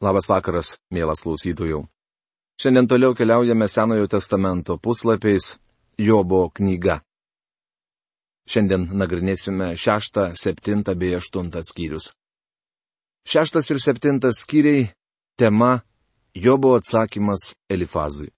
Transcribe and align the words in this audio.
Labas 0.00 0.30
vakaras, 0.32 0.78
mielas 0.88 1.20
klausytojų. 1.20 1.82
Šiandien 2.60 2.86
toliau 2.88 3.12
keliaujame 3.12 3.66
Senojo 3.68 4.06
testamento 4.08 4.78
puslapiais 4.80 5.58
Jobo 6.00 6.46
knyga. 6.56 7.02
Šiandien 8.48 8.86
nagrinėsime 8.96 9.74
6, 9.76 10.22
7 10.40 10.96
bei 10.96 11.12
8 11.18 11.52
skyrius. 11.68 12.14
Šeštas 13.28 13.68
ir 13.70 13.80
septintas 13.84 14.40
skyriai- 14.46 14.88
tema 15.40 15.82
Jobo 16.34 16.74
atsakymas 16.80 17.52
Elifazui. 17.68 18.32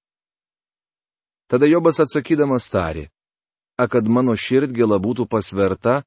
Tada 1.47 1.67
Jobas 1.67 2.01
atsakydamas 2.01 2.71
tarė, 2.75 3.09
a 3.79 3.87
kad 3.87 4.09
mano 4.09 4.35
širdgėla 4.35 4.99
būtų 4.99 5.29
pasverta 5.29 6.03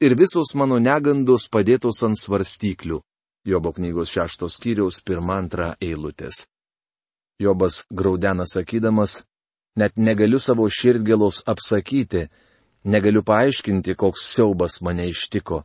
ir 0.00 0.14
visos 0.14 0.54
mano 0.54 0.76
negandos 0.78 1.48
padėtos 1.48 2.02
ant 2.04 2.20
svarstyklių. 2.20 3.00
Jobo 3.44 3.72
knygos 3.72 4.10
šeštos 4.12 4.58
skyriaus 4.58 5.00
pirmą 5.00 5.38
antrą 5.40 5.70
eilutės. 5.80 6.44
Jobas 7.40 7.84
graudena 7.88 8.44
sakydamas, 8.44 9.22
net 9.80 9.96
negaliu 9.96 10.40
savo 10.40 10.66
širdgėlos 10.68 11.40
apsakyti, 11.48 12.26
negaliu 12.84 13.22
paaiškinti, 13.24 13.96
koks 13.96 14.26
siaubas 14.34 14.80
mane 14.84 15.08
ištiko. 15.08 15.62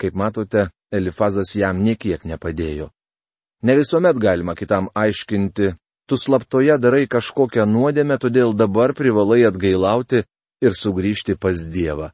Kaip 0.00 0.16
matote, 0.16 0.70
Elifazas 0.92 1.52
jam 1.56 1.82
niekiek 1.84 2.24
nepadėjo. 2.24 2.88
Ne 3.62 3.76
visuomet 3.76 4.16
galima 4.16 4.54
kitam 4.56 4.88
aiškinti, 4.94 5.74
tu 6.08 6.16
slaptoje 6.16 6.78
darai 6.80 7.04
kažkokią 7.08 7.66
nuodėmę, 7.68 8.16
todėl 8.18 8.56
dabar 8.56 8.92
privalai 8.96 9.44
atgailauti 9.48 10.24
ir 10.64 10.76
sugrįžti 10.76 11.36
pas 11.36 11.60
Dievą. 11.76 12.10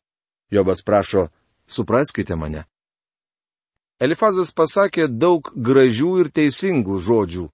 Jobas 0.50 0.82
prašo, 0.82 1.28
supraskite 1.66 2.34
mane. 2.34 2.66
Elifazas 3.98 4.52
pasakė 4.54 5.08
daug 5.10 5.48
gražių 5.58 6.12
ir 6.22 6.28
teisingų 6.30 7.00
žodžių, 7.02 7.48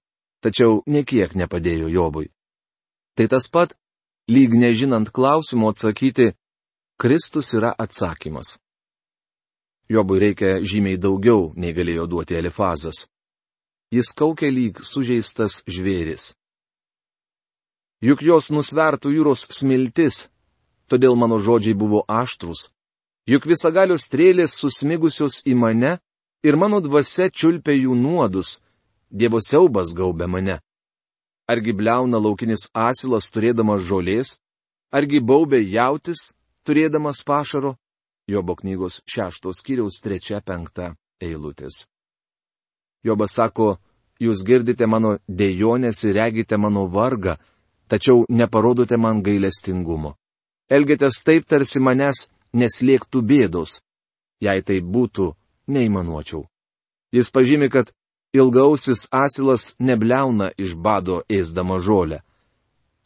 tačiau 0.45 0.83
niekiek 0.85 1.33
nepadėjo 1.33 1.89
Jobui. 1.89 2.29
Tai 3.17 3.25
tas 3.33 3.47
pat, 3.49 3.73
lyg 4.29 4.53
nežinant 4.53 5.09
klausimo 5.09 5.71
atsakyti, 5.73 6.35
Kristus 7.01 7.49
yra 7.57 7.73
atsakymas. 7.73 8.59
Jobui 9.89 10.21
reikia 10.21 10.61
žymiai 10.61 11.01
daugiau, 11.01 11.51
nei 11.57 11.73
galėjo 11.73 12.05
duoti 12.13 12.37
Elifazas. 12.37 13.07
Jis 13.93 14.13
kaukia 14.17 14.49
lyg 14.53 14.79
sužeistas 14.85 15.63
žvėris. 15.65 16.33
Juk 18.05 18.21
jos 18.21 18.51
nusvertų 18.53 19.17
jūros 19.17 19.47
smiltis, 19.49 20.27
todėl 20.85 21.17
mano 21.17 21.39
žodžiai 21.41 21.73
buvo 21.73 22.05
aštrus. 22.05 22.69
Juk 23.25 23.47
visagalios 23.49 24.05
strėlės 24.05 24.53
susmigusios 24.61 25.41
į 25.49 25.55
mane 25.57 25.97
ir 26.45 26.55
mano 26.61 26.79
dvasia 26.83 27.31
čiulpia 27.33 27.73
jų 27.73 27.97
nuodus, 27.97 28.59
Dievo 29.09 29.39
siaubas 29.41 29.93
gaubia 29.95 30.27
mane. 30.27 30.59
Argi 31.47 31.73
bleuna 31.77 32.19
laukinis 32.19 32.67
asilas 32.73 33.29
turėdamas 33.31 33.85
žolės, 33.85 34.39
argi 34.91 35.21
baubė 35.21 35.61
jautis 35.61 36.33
turėdamas 36.65 37.21
pašaro? 37.23 37.75
Jobo 38.27 38.55
knygos 38.57 39.03
šeštos 39.05 39.61
kiriaus 39.65 40.01
trečia 40.01 40.41
penkta 40.41 40.95
eilutės. 41.21 41.85
Jobas 43.05 43.37
sako, 43.37 43.77
jūs 44.19 44.41
girdite 44.43 44.89
mano 44.89 45.19
dėjonės 45.29 46.01
ir 46.09 46.17
regite 46.17 46.57
mano 46.57 46.87
vargą, 46.89 47.37
tačiau 47.87 48.25
neparodote 48.29 48.97
man 48.97 49.21
gailestingumo. 49.21 50.15
Elgėtės 50.67 51.21
taip, 51.21 51.45
tarsi 51.45 51.79
manęs 51.79 52.25
neslėgtų 52.57 53.21
bėdos. 53.21 53.79
Jei 54.41 54.65
tai 54.65 54.81
būtų, 54.81 55.29
neįmanuočiau. 55.67 56.45
Jis 57.11 57.31
pažymi, 57.31 57.69
kad 57.69 57.91
ilgausis 58.33 59.07
asilas 59.11 59.75
nebleuna 59.79 60.51
iš 60.57 60.75
bado 60.75 61.21
ėsdama 61.29 61.79
žolę. 61.79 62.21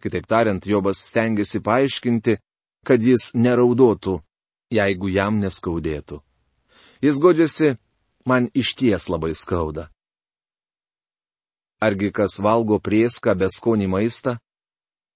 Kitaip 0.02 0.26
tariant, 0.28 0.64
Jobas 0.66 1.04
stengiasi 1.10 1.60
paaiškinti, 1.60 2.40
kad 2.88 3.04
jis 3.04 3.32
neraudotų 3.36 4.22
jeigu 4.70 5.10
jam 5.10 5.40
neskaudėtų. 5.42 6.22
Jis 7.02 7.18
godžiasi, 7.22 7.78
man 8.26 8.50
iš 8.54 8.76
ties 8.78 9.10
labai 9.10 9.34
skauda. 9.36 9.90
Argi 11.80 12.12
kas 12.12 12.40
valgo 12.44 12.80
prieską 12.80 13.36
be 13.40 13.48
skonį 13.48 13.88
maistą? 13.88 14.36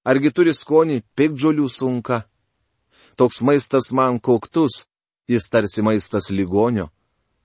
Argi 0.08 0.32
turi 0.32 0.54
skonį 0.56 1.02
pikdžiolių 1.16 1.68
sunka? 1.70 2.24
Toks 3.20 3.42
maistas 3.44 3.92
man 3.92 4.20
koktus, 4.20 4.86
jis 5.28 5.50
tarsi 5.52 5.84
maistas 5.84 6.32
ligonio. 6.32 6.90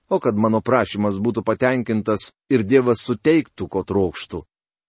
O 0.09 0.19
kad 0.19 0.37
mano 0.37 0.61
prašymas 0.61 1.19
būtų 1.21 1.43
patenkintas 1.45 2.31
ir 2.49 2.63
Dievas 2.63 3.05
suteiktų, 3.05 3.67
ko 3.69 3.83
trokštų. 3.85 4.43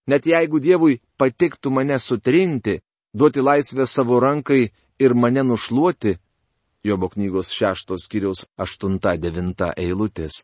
Net 0.09 0.25
jeigu 0.25 0.59
Dievui 0.59 0.99
patiktų 1.17 1.69
mane 1.69 1.99
sutrinti, 1.99 2.81
duoti 3.13 3.41
laisvę 3.41 3.85
savo 3.85 4.19
rankai 4.19 4.71
ir 4.99 5.13
mane 5.13 5.43
nušluoti, 5.45 6.17
Jobo 6.83 7.09
knygos 7.13 7.51
šeštos 7.53 8.07
kiriaus 8.09 8.47
aštunta 8.57 9.13
devinta 9.21 9.69
eilutės. 9.77 10.41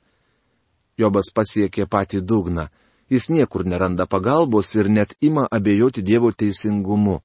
Jobas 0.97 1.31
pasiekė 1.33 1.87
patį 1.89 2.21
dugną, 2.21 2.67
jis 3.09 3.29
niekur 3.33 3.65
neranda 3.65 4.05
pagalbos 4.05 4.75
ir 4.75 4.89
net 4.89 5.15
ima 5.21 5.47
abejoti 5.49 6.03
Dievo 6.05 6.29
teisingumu. 6.31 7.21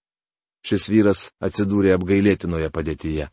Šis 0.64 0.88
vyras 0.88 1.20
atsidūrė 1.44 1.92
apgailėtinoje 1.98 2.70
padėtyje. 2.72 3.28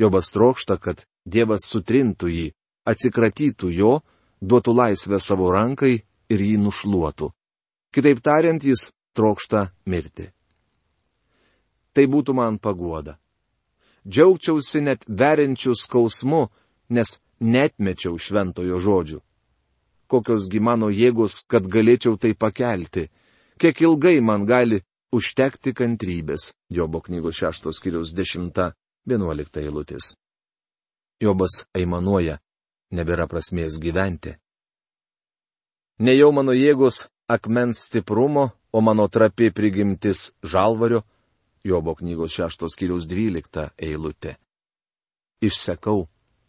Jobas 0.00 0.32
trokšta, 0.32 0.78
kad 0.80 1.04
Dievas 1.28 1.68
sutrintų 1.68 2.32
jį, 2.32 2.46
atsikratytų 2.90 3.70
jo, 3.76 3.94
duotų 4.42 4.74
laisvę 4.74 5.20
savo 5.22 5.50
rankai 5.54 5.94
ir 6.30 6.44
jį 6.48 6.58
nušluotų. 6.64 7.30
Kitaip 7.94 8.20
tariant, 8.22 8.62
jis 8.64 8.90
trokšta 9.16 9.70
mirti. 9.86 10.30
Tai 11.94 12.06
būtų 12.06 12.36
man 12.38 12.58
paguoda 12.62 13.18
džiaugčiausi 14.08 14.80
net 14.84 15.04
veriančių 15.08 15.74
skausmu, 15.76 16.48
nes 16.90 17.18
netmečiau 17.40 18.18
šventojo 18.18 18.80
žodžių. 18.80 19.20
Kokiosgi 20.10 20.60
mano 20.60 20.90
jėgos, 20.90 21.44
kad 21.46 21.66
galėčiau 21.70 22.18
tai 22.18 22.34
pakelti, 22.34 23.08
kiek 23.60 23.80
ilgai 23.80 24.18
man 24.20 24.46
gali 24.46 24.80
užtekti 25.14 25.74
kantrybės. 25.76 26.50
Jobo 26.70 27.00
knygos 27.00 27.38
šeštos 27.38 27.78
kiriaus 27.82 28.14
10-11 28.14 29.60
eilutės. 29.62 30.14
Jobas 31.20 31.64
aimanuoja, 31.76 32.40
nebėra 32.90 33.26
prasmės 33.30 33.78
gyventi. 33.82 34.36
Ne 36.00 36.14
jau 36.16 36.30
mano 36.32 36.52
jėgos 36.56 37.04
akmens 37.28 37.84
stiprumo, 37.86 38.50
o 38.72 38.80
mano 38.80 39.08
trapi 39.08 39.50
prigimtis 39.50 40.30
žalvario, 40.42 41.02
Jobo 41.64 41.92
knygos 41.94 42.32
šeštos 42.32 42.72
kiriaus 42.72 43.04
dvylikta 43.04 43.66
eilutė. 43.76 44.38
Išsekau, 45.44 46.06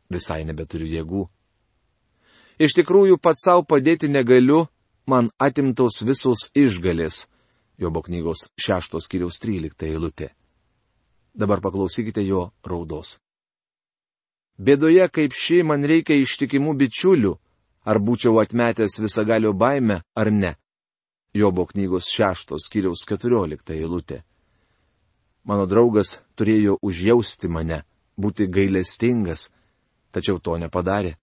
visai 0.07 0.45
nebeturiu 0.47 0.87
jėgų. 0.87 1.23
Iš 2.63 2.77
tikrųjų, 2.77 3.17
pats 3.19 3.43
savo 3.43 3.65
padėti 3.67 4.07
negaliu, 4.07 4.69
man 5.03 5.27
atimtos 5.35 5.99
visos 6.07 6.47
išgalės. 6.55 7.25
Jobo 7.75 8.03
knygos 8.05 8.51
šeštos 8.55 9.09
kiriaus 9.11 9.41
trylikta 9.43 9.89
eilutė. 9.89 10.29
Dabar 11.35 11.59
paklausykite 11.59 12.23
jo 12.23 12.51
raudos. 12.63 13.17
Bėdoje 14.61 15.07
kaip 15.09 15.33
ši 15.33 15.63
man 15.65 15.85
reikia 15.89 16.19
ištikimų 16.21 16.75
bičiulių, 16.77 17.31
ar 17.89 17.97
būčiau 17.97 18.37
atmetęs 18.43 18.99
visagalio 19.01 19.53
baimę 19.57 20.01
ar 20.15 20.29
ne. 20.31 20.51
Jobo 21.33 21.65
knygos 21.65 22.11
šeštos 22.13 22.67
kiriaus 22.69 23.07
keturiolikta 23.09 23.73
eilutė. 23.73 24.21
Mano 25.49 25.65
draugas 25.65 26.19
turėjo 26.37 26.75
užjausti 26.85 27.49
mane, 27.49 27.81
būti 28.19 28.45
gailestingas, 28.45 29.47
tačiau 30.13 30.37
to 30.37 30.59
nepadarė. 30.61 31.15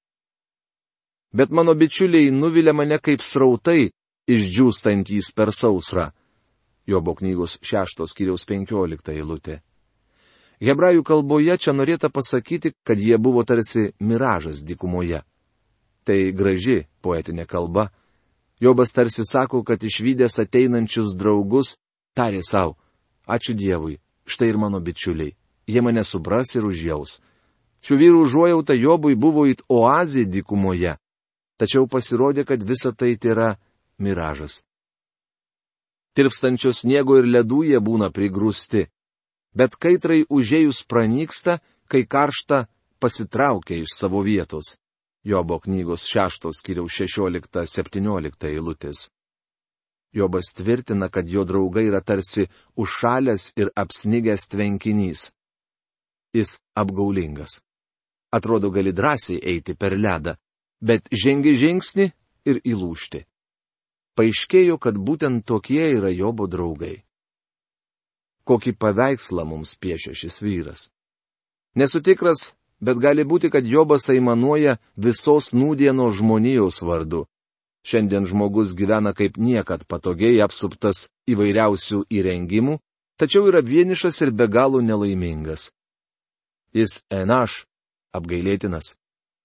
Bet 1.31 1.53
mano 1.55 1.77
bičiuliai 1.79 2.33
nuvilia 2.35 2.73
mane 2.75 2.99
kaip 2.99 3.23
srautai, 3.23 3.93
išdžiūstantys 4.27 5.31
per 5.37 5.53
sausrą. 5.55 6.09
Jobo 6.89 7.15
knygos 7.15 7.59
šeštos 7.63 8.17
kiriaus 8.17 8.49
penkiolikta 8.49 9.13
eilutė. 9.13 9.61
Hebrajų 10.59 11.05
kalboje 11.07 11.55
čia 11.59 11.73
norėta 11.73 12.11
pasakyti, 12.11 12.73
kad 12.83 12.99
jie 12.99 13.19
buvo 13.19 13.45
tarsi 13.47 13.93
miražas 14.01 14.65
dykumoje. 14.67 15.23
Tai 16.03 16.19
graži 16.35 16.87
poetinė 17.03 17.47
kalba. 17.47 17.91
Jobas 18.61 18.91
tarsi 18.91 19.23
sako, 19.23 19.63
kad 19.63 19.85
išvykęs 19.85 20.41
ateinančius 20.43 21.15
draugus, 21.15 21.77
tarė 22.19 22.43
savo, 22.43 22.75
ačiū 23.31 23.55
Dievui, 23.55 24.01
štai 24.27 24.49
ir 24.51 24.59
mano 24.59 24.81
bičiuliai. 24.83 25.37
Jie 25.69 25.81
mane 25.85 26.03
supras 26.03 26.57
ir 26.57 26.67
užjaus. 26.67 27.21
Šių 27.85 27.99
vyrų 28.01 28.23
užuojauta 28.27 28.75
Jobui 28.75 29.15
buvo 29.15 29.45
it 29.47 29.63
oazė 29.71 30.25
dykumoje, 30.27 30.97
tačiau 31.61 31.87
pasirodė, 31.87 32.43
kad 32.49 32.65
visa 32.67 32.91
tai 32.91 33.15
yra 33.15 33.55
miražas. 33.99 34.65
Tirpstančios 36.19 36.83
sniego 36.83 37.21
ir 37.21 37.29
ledų 37.31 37.63
jie 37.69 37.79
būna 37.79 38.11
prigrūsti, 38.11 38.89
bet 39.59 39.75
kaitrai 39.83 40.23
užėjus 40.31 40.85
pranyksta, 40.87 41.59
kai 41.91 42.05
karšta 42.07 42.67
pasitraukia 43.03 43.83
iš 43.83 43.97
savo 43.99 44.23
vietos. 44.23 44.77
Jobo 45.27 45.59
knygos 45.61 46.07
6 46.09 46.53
skiriaus 46.55 46.95
16-17 47.01 48.47
eilutės. 48.53 49.09
Jobas 50.15 50.53
tvirtina, 50.57 51.09
kad 51.09 51.29
jo 51.29 51.45
draugai 51.45 51.89
yra 51.91 52.01
tarsi 52.01 52.47
užšalęs 52.81 53.53
ir 53.61 53.73
apsnigęs 53.77 54.49
tvenkinys. 54.49 55.31
Jis 56.33 56.57
apgaulingas. 56.75 57.61
Atrodo, 58.33 58.71
gali 58.71 58.93
drąsiai 58.93 59.41
eiti 59.53 59.75
per 59.75 59.97
ledą, 59.97 60.37
bet 60.81 61.09
žengi 61.13 61.55
žingsnį 61.57 62.07
ir 62.49 62.61
įlūšti. 62.65 63.25
Paaiškėjo, 64.17 64.79
kad 64.79 64.97
būtent 64.97 65.45
tokie 65.47 65.85
yra 65.97 66.11
Jobo 66.13 66.49
draugai. 66.49 67.08
Kokį 68.49 68.73
paveikslą 68.81 69.45
mums 69.45 69.75
piešia 69.77 70.15
šis 70.17 70.41
vyras. 70.41 70.89
Nesu 71.77 72.01
tikras, 72.01 72.53
bet 72.81 72.97
gali 72.97 73.25
būti, 73.25 73.51
kad 73.53 73.67
Jobas 73.67 74.09
aimanuoja 74.09 74.79
visos 74.97 75.53
nūdieno 75.53 76.09
žmonijos 76.17 76.81
vardu. 76.83 77.27
Šiandien 77.85 78.27
žmogus 78.27 78.75
gyvena 78.75 79.13
kaip 79.15 79.37
niekad 79.39 79.85
patogiai 79.89 80.41
apsuptas 80.45 81.07
įvairiausių 81.29 82.03
įrengimų, 82.09 82.79
tačiau 83.21 83.49
yra 83.51 83.61
vienišas 83.65 84.21
ir 84.25 84.33
be 84.33 84.49
galo 84.49 84.81
nelaimingas. 84.81 85.71
Jis 86.75 87.03
enaš, 87.11 87.65
apgailėtinas. 88.13 88.97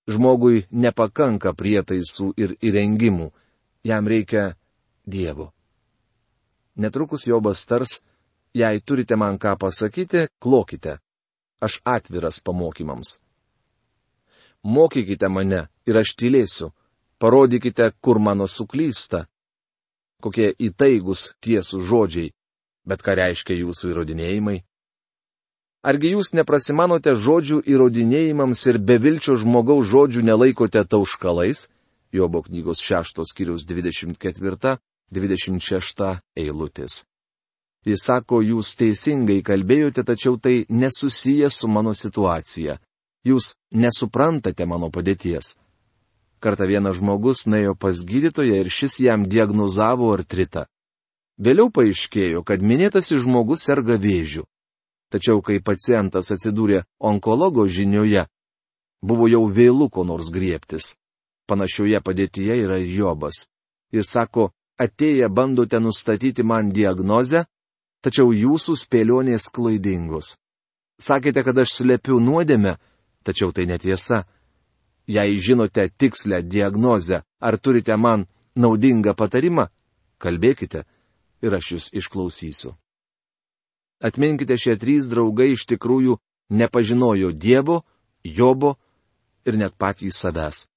Žmogui 0.10 0.66
nepakanka 0.72 1.54
prietaisų 1.56 2.34
ir 2.36 2.56
įrengimų, 2.60 3.30
jam 3.88 4.08
reikia 4.08 4.56
Dievo. 5.08 5.54
Netrukus 6.76 7.28
Jobas 7.28 7.64
tars, 7.68 8.02
jei 8.54 8.82
turite 8.82 9.16
man 9.16 9.40
ką 9.42 9.58
pasakyti, 9.60 10.28
klokite 10.40 11.00
aš 11.64 11.80
atviras 11.84 12.40
pamokymams. 12.40 13.20
Mokykite 14.64 15.28
mane 15.28 15.68
ir 15.88 15.98
aš 16.00 16.16
tylėsiu, 16.20 16.72
parodykite, 17.20 17.92
kur 18.04 18.20
mano 18.20 18.48
suklysta. 18.48 19.28
Kokie 20.24 20.56
įtaigus 20.68 21.22
tiesų 21.44 21.78
žodžiai, 21.90 22.34
bet 22.88 23.00
ką 23.04 23.12
reiškia 23.20 23.54
jūsų 23.60 23.84
įrodinėjimai? 23.92 24.58
Argi 25.84 26.14
jūs 26.14 26.32
neprasimanote 26.32 27.12
žodžių 27.20 27.60
įrodinėjimams 27.68 28.62
ir 28.72 28.80
bevilčio 28.80 29.36
žmogaus 29.40 29.86
žodžių 29.92 30.22
nelaikote 30.24 30.80
tauškalais? 30.88 31.68
Jobo 32.16 32.40
knygos 32.46 32.80
6 32.88 33.20
skyrius 33.28 33.66
24-26 33.68 34.80
eilutės. 36.40 37.04
Jis 37.84 38.06
sako, 38.08 38.40
jūs 38.42 38.76
teisingai 38.80 39.42
kalbėjote, 39.44 40.06
tačiau 40.08 40.38
tai 40.40 40.64
nesusiję 40.70 41.50
su 41.52 41.68
mano 41.68 41.92
situacija. 41.94 42.78
Jūs 43.28 43.54
nesuprantate 43.76 44.66
mano 44.66 44.90
padėties. 44.92 45.56
Kartą 46.44 46.68
vienas 46.68 46.98
žmogus 47.00 47.46
nuėjo 47.48 47.76
pas 47.80 48.00
gydytoją 48.08 48.62
ir 48.64 48.70
šis 48.72 49.00
jam 49.04 49.28
diagnozavo 49.28 50.12
artritą. 50.16 50.66
Vėliau 51.40 51.72
paaiškėjo, 51.72 52.44
kad 52.44 52.62
minėtasis 52.62 53.24
žmogus 53.24 53.64
serga 53.68 53.96
vėžiu. 54.00 54.44
Tačiau 55.12 55.42
kai 55.46 55.60
pacientas 55.60 56.32
atsidūrė 56.34 56.84
onkologo 57.00 57.66
žinioje, 57.68 58.26
buvo 59.02 59.28
jau 59.32 59.44
vėlų 59.48 59.90
ko 59.94 60.04
nors 60.08 60.32
griebtis. 60.34 60.96
Panašioje 61.48 62.00
padėtyje 62.02 62.56
yra 62.64 62.80
Jobas. 62.80 63.48
Jis 63.92 64.12
sako, 64.16 64.52
atėję 64.80 65.28
bandote 65.30 65.80
nustatyti 65.80 66.44
man 66.44 66.72
diagnozę, 66.72 67.44
tačiau 68.04 68.34
jūsų 68.36 68.76
spėlionės 68.84 69.48
klaidingos. 69.54 70.36
Sakėte, 71.00 71.44
kad 71.44 71.58
aš 71.64 71.80
slepiu 71.80 72.20
nuodėmę, 72.20 72.78
tačiau 73.24 73.52
tai 73.56 73.66
netiesa. 73.70 74.24
Jei 75.08 75.40
žinote 75.40 75.90
tikslę 75.90 76.44
diagnozę, 76.44 77.24
ar 77.40 77.58
turite 77.58 77.96
man 77.98 78.28
naudingą 78.56 79.16
patarimą, 79.16 79.68
kalbėkite 80.20 80.86
ir 81.44 81.56
aš 81.58 81.72
jūs 81.74 81.90
išklausysiu. 82.00 82.76
Atminkite, 84.04 84.56
šie 84.60 84.76
trys 84.80 85.08
draugai 85.12 85.54
iš 85.56 85.66
tikrųjų 85.68 86.18
nepažinojo 86.52 87.32
Dievo, 87.32 87.84
Jobo 88.24 88.76
ir 89.48 89.58
net 89.60 89.76
patys 89.80 90.20
savęs. 90.24 90.68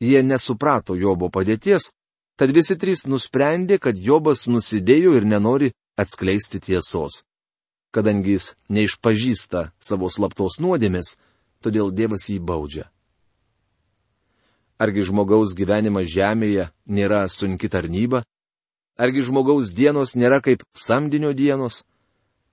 Jie 0.00 0.22
nesuprato 0.24 0.96
Jobo 0.96 1.28
padėties, 1.28 1.90
tad 2.36 2.52
visi 2.56 2.76
trys 2.76 3.06
nusprendė, 3.08 3.78
kad 3.78 3.96
Jobas 3.96 4.46
nusidėjo 4.48 5.12
ir 5.16 5.28
nenori 5.28 5.72
atskleisti 6.00 6.60
tiesos. 6.60 7.24
Kadangi 7.94 8.36
jis 8.36 8.54
neišpažįsta 8.70 9.70
savo 9.82 10.08
slaptos 10.08 10.60
nuodėmės, 10.62 11.18
todėl 11.60 11.90
Dievas 11.92 12.28
jį 12.30 12.38
baudžia. 12.40 12.86
Argi 14.80 15.04
žmogaus 15.04 15.52
gyvenimas 15.52 16.08
žemėje 16.08 16.70
nėra 16.88 17.26
sunki 17.28 17.68
tarnyba? 17.68 18.22
Argi 18.96 19.26
žmogaus 19.26 19.72
dienos 19.76 20.14
nėra 20.16 20.40
kaip 20.40 20.64
samdinio 20.72 21.34
dienos? 21.36 21.82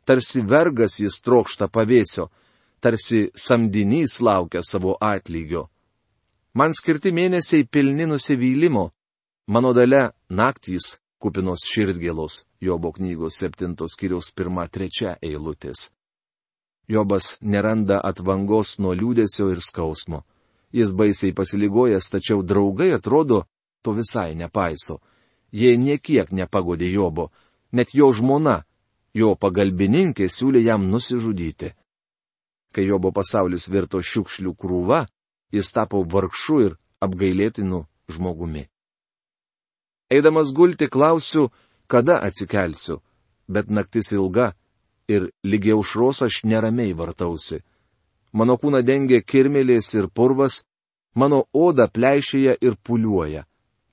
Tarsi 0.08 0.42
vergas 0.44 0.98
jis 1.00 1.22
trokšta 1.24 1.70
pavėsio, 1.72 2.28
tarsi 2.84 3.28
samdinys 3.36 4.20
laukia 4.24 4.64
savo 4.64 4.98
atlygio. 5.00 5.68
Man 6.58 6.74
skirti 6.74 7.14
mėnesiai 7.14 7.68
pilni 7.70 8.08
nusivylimo, 8.10 8.90
mano 9.48 9.74
dalė 9.78 10.10
naktys 10.28 10.96
kupinos 11.20 11.66
širdgėlos, 11.66 12.46
Jobo 12.62 12.92
knygos 12.94 13.40
7 13.42 13.76
skyriaus 13.90 14.32
1-3 14.36 15.18
eilutės. 15.22 15.90
Jobas 16.88 17.38
neranda 17.42 18.00
atvangos 18.00 18.78
nuo 18.80 18.94
liūdėsio 18.96 19.50
ir 19.52 19.62
skausmo. 19.62 20.24
Jis 20.72 20.94
baisiai 20.96 21.34
pasiligojęs, 21.36 22.08
tačiau 22.12 22.44
draugai 22.44 22.94
atrodo, 22.96 23.44
to 23.84 23.92
visai 23.98 24.36
nepaiso. 24.36 25.02
Jie 25.52 25.76
niekiek 25.78 26.32
nepagodė 26.32 26.92
Jobo, 26.92 27.32
net 27.72 27.94
jo 27.96 28.12
žmona, 28.14 28.64
jo 29.14 29.36
pagalbininkė 29.36 30.28
siūlė 30.32 30.64
jam 30.64 30.88
nusižudyti. 30.92 31.74
Kai 32.72 32.84
Jobo 32.88 33.12
pasaulis 33.16 33.68
virto 33.72 34.00
šiukšlių 34.04 34.56
krūva, 34.56 35.06
jis 35.52 35.72
tapo 35.72 36.04
vargšu 36.04 36.60
ir 36.66 36.76
apgailėtinu 37.04 37.86
žmogumi. 38.12 38.68
Eidamas 40.10 40.54
gulti 40.54 40.88
klausiu, 40.88 41.50
kada 41.88 42.20
atsikelsiu, 42.28 43.02
bet 43.48 43.70
naktis 43.70 44.12
ilga 44.16 44.54
ir 45.08 45.32
lygiai 45.44 45.76
užros 45.76 46.22
aš 46.22 46.44
neramiai 46.44 46.94
vartausi. 46.94 47.60
Mano 48.32 48.56
kūną 48.62 48.84
dengia 48.84 49.22
kirmelės 49.24 49.94
ir 49.96 50.08
purvas, 50.08 50.64
mano 51.16 51.44
oda 51.54 51.88
pleišėja 51.88 52.58
ir 52.62 52.76
puliuoja. 52.84 53.44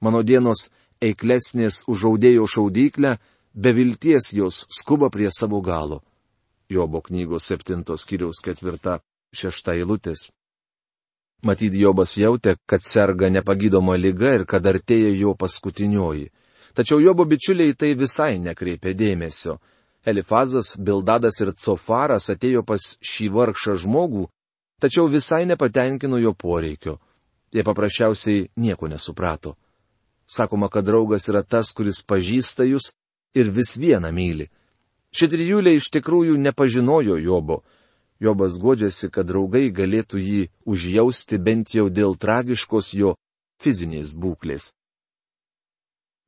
Mano 0.00 0.22
dienos 0.22 0.68
eiklesnės 1.02 1.84
užaudėjo 1.90 2.46
šaudyklę, 2.54 3.16
be 3.54 3.72
vilties 3.72 4.34
jos 4.34 4.66
skuba 4.70 5.10
prie 5.10 5.30
savo 5.30 5.60
galo. 5.60 6.02
Jobo 6.68 7.00
knygos 7.00 7.50
7 7.50 7.82
skyriaus 7.98 8.42
4-6 8.42 9.70
eilutės. 9.74 10.30
Matyt, 11.44 11.74
Jobas 11.76 12.16
jautė, 12.16 12.56
kad 12.66 12.80
serga 12.80 13.28
nepagydoma 13.28 13.98
lyga 14.00 14.32
ir 14.38 14.44
kad 14.48 14.64
artėja 14.66 15.10
jo 15.12 15.34
paskutinioji. 15.36 16.30
Tačiau 16.74 17.02
Jobo 17.02 17.26
bičiuliai 17.28 17.74
tai 17.78 17.92
visai 17.94 18.38
nekreipė 18.42 18.94
dėmesio. 18.96 19.58
Elifazas, 20.04 20.74
Bildadas 20.76 21.40
ir 21.40 21.52
Cofaras 21.52 22.30
atėjo 22.32 22.64
pas 22.66 22.80
šį 23.00 23.28
vargšą 23.36 23.76
žmogų, 23.84 24.24
tačiau 24.80 25.06
visai 25.08 25.44
nepatenkino 25.48 26.18
jo 26.20 26.34
poreikio. 26.34 26.98
Jie 27.54 27.62
paprasčiausiai 27.62 28.48
nieko 28.56 28.88
nesuprato. 28.88 29.54
Sakoma, 30.26 30.68
kad 30.68 30.84
draugas 30.84 31.28
yra 31.28 31.44
tas, 31.44 31.70
kuris 31.76 32.02
pažįsta 32.02 32.66
jūs 32.66 32.90
ir 33.36 33.52
vis 33.52 33.76
vieną 33.78 34.10
myli. 34.12 34.48
Ši 35.14 35.28
trijulė 35.30 35.76
iš 35.78 35.90
tikrųjų 35.94 36.34
nepažinojo 36.40 37.20
Jobo. 37.22 37.62
Jobas 38.20 38.58
godžiasi, 38.62 39.10
kad 39.10 39.26
draugai 39.26 39.70
galėtų 39.74 40.20
jį 40.22 40.42
užjausti 40.66 41.38
bent 41.38 41.74
jau 41.74 41.88
dėl 41.90 42.14
tragiškos 42.16 42.94
jo 42.94 43.16
fizinės 43.62 44.14
būklės. 44.14 44.72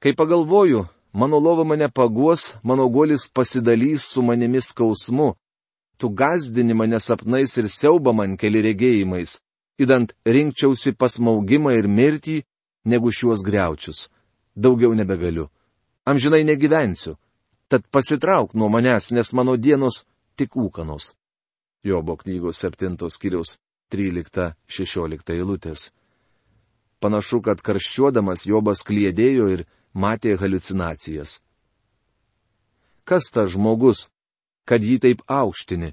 Kai 0.02 0.12
pagalvoju, 0.12 0.84
mano 1.12 1.38
lova 1.40 1.64
mane 1.64 1.88
paguos, 1.88 2.50
mano 2.62 2.88
golis 2.90 3.28
pasidalys 3.28 4.10
su 4.12 4.22
manimi 4.22 4.60
skausmu, 4.60 5.34
tu 5.98 6.10
gazdini 6.10 6.74
mane 6.74 7.00
sapnais 7.00 7.56
ir 7.56 7.70
siauba 7.70 8.12
man 8.12 8.36
keli 8.36 8.60
regėjimais, 8.66 9.38
įdant 9.80 10.12
rinkčiausi 10.26 10.92
pasmaugimą 10.92 11.72
ir 11.78 11.88
mirtį, 11.88 12.42
negu 12.84 13.10
šiuos 13.12 13.44
greučius. 13.46 14.08
Daugiau 14.56 14.94
nebegaliu. 14.94 15.50
Amžinai 16.06 16.44
negyvensiu. 16.44 17.16
Tad 17.68 17.82
pasitrauk 17.90 18.54
nuo 18.54 18.68
manęs, 18.68 19.10
nes 19.10 19.32
mano 19.34 19.56
dienos 19.56 20.04
tik 20.36 20.54
ūkanos. 20.56 21.14
Jobo 21.86 22.16
knygos 22.16 22.58
7 22.58 22.96
skyriaus 23.14 23.58
13-16 23.94 25.30
eilutės. 25.36 25.90
Panašu, 26.98 27.38
kad 27.46 27.62
karščiuodamas 27.62 28.46
Jobas 28.50 28.82
klėdėjo 28.82 29.46
ir 29.54 29.62
matė 29.94 30.34
halucinacijas. 30.40 31.38
Kas 33.06 33.30
tas 33.30 33.52
žmogus, 33.54 34.08
kad 34.66 34.82
jį 34.82 34.98
taip 35.04 35.22
aukštini, 35.30 35.92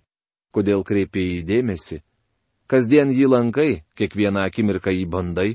kodėl 0.50 0.82
kreipė 0.88 1.28
į 1.36 1.40
dėmesį? 1.46 2.02
Kasdien 2.66 3.14
jį 3.14 3.30
lankai, 3.30 3.84
kiekvieną 3.94 4.48
akimirką 4.48 4.90
jį 4.96 5.06
bandai, 5.06 5.50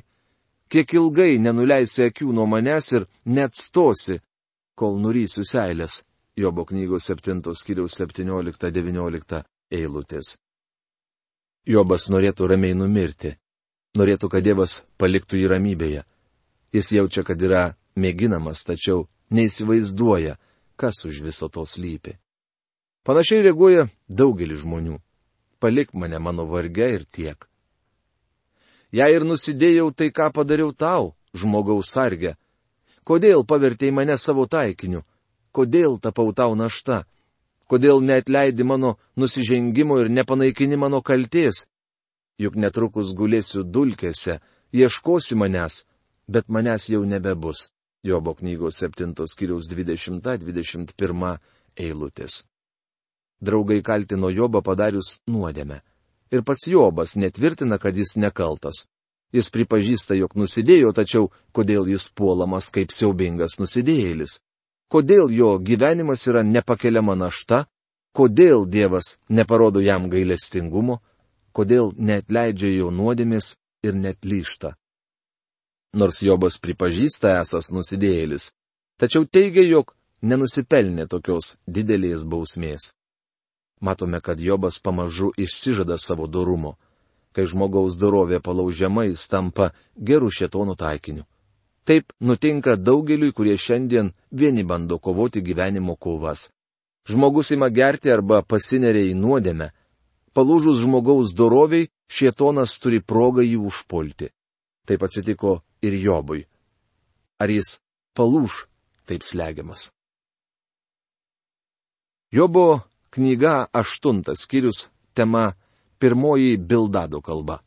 kiek 0.71 0.95
ilgai 0.95 1.41
nenuleisi 1.43 2.07
akių 2.07 2.31
nuo 2.37 2.47
manęs 2.47 2.93
ir 2.95 3.09
net 3.27 3.59
stosi, 3.59 4.21
kol 4.79 5.01
nurysiu 5.03 5.43
seilės. 5.43 6.05
Jobo 6.39 6.63
knygos 6.69 7.11
7 7.11 7.43
skiriaus 7.59 7.99
17-19 7.99 9.43
eilutės. 9.71 10.37
Jobas 11.69 12.09
norėtų 12.09 12.49
ramiai 12.49 12.77
numirti. 12.77 13.35
Norėtų, 13.99 14.29
kad 14.33 14.45
Dievas 14.45 14.79
paliktų 15.01 15.41
jį 15.41 15.51
ramybėje. 15.53 16.05
Jis 16.73 16.93
jaučia, 16.93 17.25
kad 17.25 17.41
yra 17.43 17.75
mėginamas, 17.97 18.65
tačiau 18.65 19.09
neįsivaizduoja, 19.35 20.37
kas 20.77 21.05
už 21.05 21.21
viso 21.25 21.49
to 21.49 21.65
slypi. 21.67 22.17
Panašiai 23.05 23.45
reaguoja 23.45 23.89
daugelis 24.09 24.63
žmonių. 24.63 24.99
Palik 25.59 25.95
mane 25.95 26.19
mano 26.23 26.47
varge 26.47 26.89
ir 26.95 27.05
tiek. 27.05 27.49
Jei 28.93 29.17
ir 29.17 29.25
nusidėjau, 29.25 29.91
tai 29.93 30.09
ką 30.15 30.31
padariau 30.33 30.73
tau, 30.73 31.15
žmogaus 31.37 31.91
sargė? 31.93 32.37
Kodėl 33.05 33.45
pavertėjai 33.45 33.97
mane 33.97 34.17
savo 34.21 34.47
taikiniu? 34.47 35.03
Kodėl 35.53 35.99
tapau 36.01 36.33
tau 36.33 36.55
našta? 36.55 37.05
Kodėl 37.69 38.01
neatleidi 38.01 38.65
mano 38.65 38.95
nusižengimo 39.21 39.99
ir 40.01 40.09
nepanaikini 40.09 40.77
mano 40.81 41.03
kalties? 41.05 41.67
Juk 42.41 42.57
netrukus 42.57 43.13
gulėsiu 43.19 43.65
dulkėse, 43.65 44.39
ieškosi 44.73 45.37
manęs, 45.37 45.83
bet 46.29 46.49
manęs 46.49 46.89
jau 46.89 47.03
nebebus. 47.05 47.69
Jobo 48.07 48.35
knygos 48.39 48.79
7 48.81 49.27
skiriaus 49.27 49.69
20-21 49.69 51.39
eilutės. 51.77 52.45
Draugai 53.43 53.83
kaltino 53.83 54.31
Jobą 54.31 54.63
padarius 54.63 55.19
nuodėmę. 55.27 55.83
Ir 56.31 56.45
pats 56.45 56.69
Jobas 56.71 57.17
netvirtina, 57.17 57.79
kad 57.79 57.97
jis 57.97 58.17
nekaltas. 58.17 58.87
Jis 59.33 59.51
pripažįsta, 59.53 60.17
jog 60.17 60.39
nusidėjo, 60.41 60.95
tačiau 60.97 61.29
kodėl 61.53 61.89
jis 61.93 62.09
puolamas 62.17 62.71
kaip 62.73 62.95
siaubingas 62.97 63.59
nusidėjėlis? 63.61 64.39
Kodėl 64.89 65.33
jo 65.33 65.59
gyvenimas 65.59 66.27
yra 66.31 66.43
nepakeliama 66.43 67.15
našta? 67.15 67.67
Kodėl 68.17 68.65
Dievas 68.67 69.17
neparodo 69.29 69.81
jam 69.85 70.09
gailestingumo? 70.11 71.01
Kodėl 71.53 71.93
netleidžia 71.97 72.73
jo 72.73 72.91
nuodėmis 72.91 73.57
ir 73.85 73.95
net 73.95 74.25
lyšta? 74.25 74.75
Nors 75.95 76.23
Jobas 76.23 76.59
pripažįsta 76.61 77.39
esas 77.41 77.71
nusidėjėlis, 77.73 78.53
tačiau 79.01 79.25
teigia, 79.25 79.65
jog 79.65 79.95
nenusipelnė 80.21 81.09
tokios 81.09 81.57
didelės 81.67 82.25
bausmės 82.29 82.93
matome, 83.81 84.21
kad 84.21 84.41
Jobas 84.41 84.81
pamažu 84.81 85.33
išsižada 85.37 85.99
savo 85.99 86.27
dorumo. 86.27 86.77
Kai 87.33 87.47
žmogaus 87.47 87.99
dorovė 87.99 88.41
palaužiama, 88.41 89.05
jis 89.05 89.29
tampa 89.29 89.71
gerų 89.97 90.31
šėtonų 90.33 90.75
taikiniu. 90.77 91.25
Taip 91.89 92.13
nutinka 92.21 92.77
daugeliui, 92.77 93.33
kurie 93.33 93.57
šiandien 93.57 94.11
vieni 94.31 94.65
bando 94.65 94.99
kovoti 94.99 95.41
gyvenimo 95.41 95.97
kovas. 95.97 96.51
Žmogus 97.09 97.51
ima 97.57 97.71
gerti 97.73 98.13
arba 98.13 98.43
pasineria 98.43 99.09
į 99.09 99.15
nuodėmę. 99.17 99.71
Palūžus 100.37 100.83
žmogaus 100.83 101.33
doroviai, 101.33 101.89
šėtonas 102.13 102.77
turi 102.83 103.01
progą 103.01 103.41
jį 103.47 103.57
užpulti. 103.71 104.29
Taip 104.85 105.07
atsitiko 105.09 105.63
ir 105.81 105.97
Jobui. 105.97 106.45
Ar 107.41 107.49
jis 107.49 107.79
palūž 108.13 108.67
taip 109.09 109.25
slegiamas? 109.25 109.89
Jobo 112.29 112.83
Knyga 113.11 113.67
aštuntas 113.73 114.45
skyrius 114.45 114.89
tema 115.15 115.53
pirmoji 115.99 116.57
Bildado 116.57 117.21
kalba. 117.25 117.63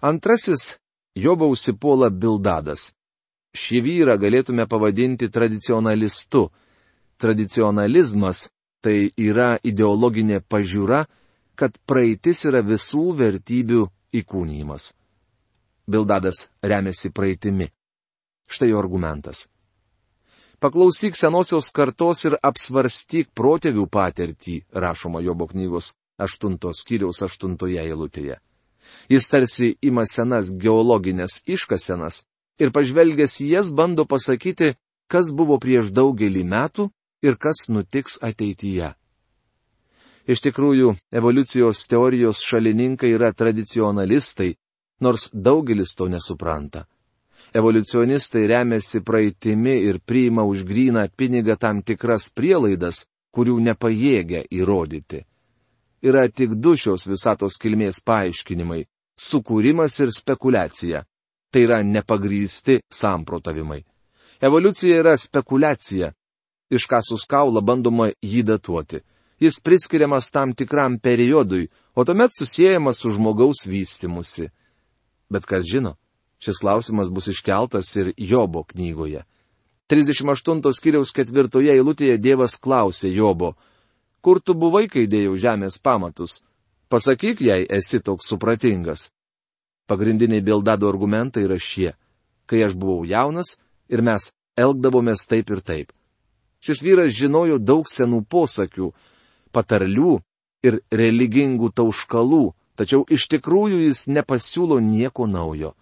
Antrasis 0.00 0.80
Jobo 1.20 1.50
užsipuola 1.52 2.08
Bildadas. 2.10 2.90
Šį 3.52 3.80
vyrą 3.84 4.14
galėtume 4.22 4.64
pavadinti 4.70 5.28
tradicionalistu. 5.28 6.46
Tradicionalizmas 7.20 8.46
tai 8.80 9.10
yra 9.18 9.58
ideologinė 9.60 10.40
pažiūra, 10.40 11.04
kad 11.58 11.76
praeitis 11.84 12.46
yra 12.48 12.62
visų 12.64 13.10
vertybių 13.20 13.84
įkūnymas. 14.22 14.92
Bildadas 15.90 16.46
remiasi 16.64 17.10
praeitimi. 17.12 17.68
Štai 18.48 18.70
jo 18.70 18.78
argumentas. 18.80 19.48
Paklausyk 20.60 21.16
senosios 21.16 21.70
kartos 21.72 22.24
ir 22.28 22.36
apsvarstyk 22.44 23.34
protėvių 23.36 23.86
patirtį, 23.88 24.56
rašoma 24.72 25.22
Jobo 25.24 25.48
knygos 25.52 25.92
8 26.20 26.56
skyriaus 26.80 27.22
8 27.24 27.56
eilutėje. 27.84 28.40
Jis 29.10 29.26
tarsi 29.28 29.74
ima 29.82 30.04
senas 30.06 30.52
geologinės 30.54 31.40
iškasenas 31.46 32.24
ir 32.60 32.72
pažvelgęs 32.72 33.40
jas 33.40 33.72
bando 33.72 34.04
pasakyti, 34.04 34.74
kas 35.10 35.30
buvo 35.34 35.58
prieš 35.58 35.90
daugelį 35.90 36.44
metų 36.54 36.90
ir 37.22 37.36
kas 37.36 37.66
nutiks 37.68 38.18
ateityje. 38.22 38.94
Iš 40.30 40.42
tikrųjų, 40.44 40.94
evoliucijos 41.10 41.86
teorijos 41.90 42.42
šalininkai 42.46 43.10
yra 43.16 43.32
tradicionalistai, 43.32 44.54
nors 45.00 45.30
daugelis 45.32 45.96
to 45.98 46.06
nesupranta. 46.12 46.84
Evoliucionistai 47.56 48.44
remiasi 48.46 49.00
praeitimi 49.02 49.74
ir 49.88 49.98
priima 50.06 50.44
už 50.46 50.62
gryną 50.68 51.08
pinigą 51.16 51.56
tam 51.58 51.82
tikras 51.82 52.28
prielaidas, 52.30 53.06
kurių 53.34 53.56
nepajėgia 53.64 54.44
įrodyti. 54.54 55.24
Yra 56.02 56.28
tik 56.28 56.54
du 56.56 56.76
šios 56.76 57.06
visatos 57.06 57.58
kilmės 57.60 58.02
paaiškinimai- 58.04 58.84
sukūrimas 59.28 60.00
ir 60.00 60.10
spekulacija. 60.12 61.04
Tai 61.52 61.60
yra 61.60 61.82
nepagrysti 61.82 62.80
samprotavimai. 62.90 63.84
Evoliucija 64.40 65.00
yra 65.02 65.16
spekulacija. 65.16 66.12
Iškasus 66.70 67.26
kaulą 67.26 67.60
bandoma 67.60 68.12
jį 68.22 68.42
datuoti. 68.44 69.00
Jis 69.40 69.60
priskiriamas 69.60 70.30
tam 70.30 70.54
tikram 70.54 70.98
periodui, 70.98 71.68
o 71.94 72.04
tuomet 72.04 72.30
susijęjamas 72.32 73.00
su 73.00 73.10
žmogaus 73.10 73.66
vystimusi. 73.66 74.50
Bet 75.30 75.46
kas 75.46 75.64
žino, 75.64 75.96
Šis 76.40 76.58
klausimas 76.58 77.10
bus 77.10 77.28
iškeltas 77.28 77.96
ir 77.96 78.12
Jobo 78.16 78.64
knygoje. 78.64 79.24
38 79.90 80.72
skiriaus 80.72 81.12
ketvirtoje 81.12 81.74
eilutėje 81.74 82.16
Dievas 82.16 82.54
klausė 82.56 83.10
Jobo, 83.12 83.54
kur 84.20 84.40
tu 84.40 84.54
buvai, 84.54 84.86
kai 84.88 85.06
dėjau 85.08 85.36
žemės 85.40 85.80
pamatus? 85.82 86.40
Pasakyk, 86.90 87.40
jei 87.40 87.66
esi 87.70 88.00
toks 88.02 88.28
supratingas. 88.32 89.10
Pagrindiniai 89.86 90.42
Bildado 90.42 90.88
argumentai 90.88 91.44
yra 91.46 91.58
šie. 91.58 91.92
Kai 92.46 92.64
aš 92.66 92.74
buvau 92.74 93.04
jaunas 93.06 93.56
ir 93.88 94.02
mes 94.02 94.32
elgdavomės 94.58 95.26
taip 95.30 95.50
ir 95.50 95.62
taip. 95.62 95.92
Šis 96.60 96.82
vyras 96.84 97.14
žinojo 97.16 97.58
daug 97.58 97.88
senų 97.88 98.24
posakių, 98.28 98.90
patarlių 99.54 100.18
ir 100.66 100.80
religingų 100.92 101.70
tauškalų, 101.72 102.50
tačiau 102.76 103.06
iš 103.08 103.28
tikrųjų 103.32 103.86
jis 103.86 104.04
nepasiūlo 104.12 104.80
nieko 104.84 105.26
naujo. 105.30 105.72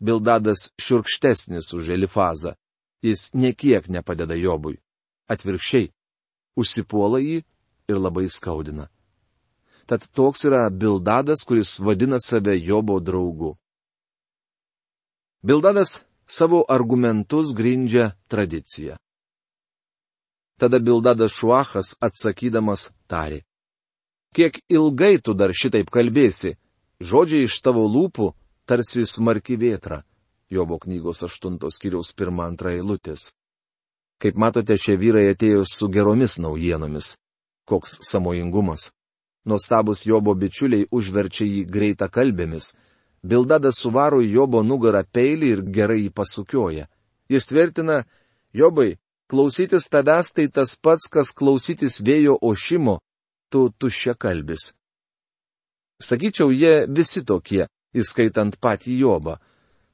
Bildadas 0.00 0.70
širkštesnis 0.80 1.74
už 1.74 1.92
Elifazą. 1.98 2.54
Jis 3.02 3.34
niekiek 3.34 3.86
nepadeda 3.90 4.38
Jobui. 4.38 4.78
Atvirkščiai, 5.28 5.90
užsipuola 6.58 7.20
jį 7.22 7.42
ir 7.88 7.96
labai 7.96 8.28
skaudina. 8.28 8.88
Tad 9.86 10.04
toks 10.12 10.44
yra 10.44 10.68
Bildadas, 10.70 11.44
kuris 11.48 11.78
vadina 11.80 12.18
save 12.20 12.58
Jobo 12.60 13.00
draugu. 13.00 13.56
Bildadas 15.42 16.00
savo 16.26 16.64
argumentus 16.68 17.54
grindžia 17.56 18.10
tradicija. 18.28 18.98
Tada 20.60 20.78
Bildadas 20.78 21.32
Šuachas 21.32 21.94
atsakydamas 22.00 22.90
tarė. 23.08 23.40
Kiek 24.36 24.60
ilgai 24.68 25.16
tu 25.24 25.32
dar 25.32 25.54
šitaip 25.56 25.88
kalbėsi, 25.88 26.58
žodžiai 27.00 27.46
iš 27.48 27.56
tavo 27.64 27.86
lūpų 27.88 28.34
tarsi 28.68 29.06
smarki 29.06 29.56
vėtra. 29.56 30.02
Jobo 30.50 30.76
knygos 30.82 31.24
8 31.24 31.56
skyriaus 31.72 32.12
1-2 32.12 32.74
eilutės. 32.76 33.32
Kaip 34.20 34.36
matote, 34.36 34.76
šie 34.76 34.98
vyrai 35.00 35.30
atėjo 35.32 35.64
su 35.64 35.88
geromis 35.88 36.36
naujienomis. 36.42 37.14
Koks 37.68 37.98
samojingumas. 38.10 38.90
Nuostabus 39.44 40.06
Jobo 40.06 40.34
bičiuliai 40.34 40.88
užverčia 40.90 41.46
jį 41.46 41.64
greitą 41.68 42.08
kalbėmis. 42.08 42.72
Bildadas 43.22 43.80
suvaro 43.82 44.20
Jobo 44.24 44.62
nugarą 44.62 45.02
peilį 45.04 45.50
ir 45.54 45.62
gerai 45.76 46.00
jį 46.04 46.12
pasukioja. 46.14 46.86
Jis 47.28 47.46
tvirtina, 47.50 48.04
Jobai, 48.54 48.96
klausytis 49.28 49.88
tavęs 49.92 50.32
tai 50.32 50.48
tas 50.48 50.76
pats, 50.76 51.08
kas 51.12 51.32
klausytis 51.36 52.00
vėjo 52.00 52.38
ošimo, 52.40 52.98
tu 53.50 53.68
tuščia 53.78 54.14
kalbis. 54.14 54.72
Sakyčiau, 56.00 56.52
jie 56.54 56.86
visi 56.88 57.24
tokie, 57.26 57.66
įskaitant 57.92 58.56
patį 58.62 59.00
Jobą. 59.02 59.36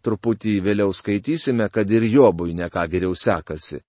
Truputį 0.05 0.59
vėliau 0.61 0.93
skaitysime, 0.93 1.71
kad 1.73 1.91
ir 1.91 2.05
Jobui 2.05 2.53
neką 2.55 2.85
geriau 2.93 3.15
sekasi. 3.17 3.81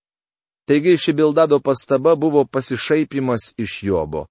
Taigi 0.65 0.97
ši 0.97 1.13
Bildado 1.13 1.59
pastaba 1.59 2.15
buvo 2.15 2.45
pasišaipimas 2.45 3.53
iš 3.57 3.79
Jobo. 3.83 4.25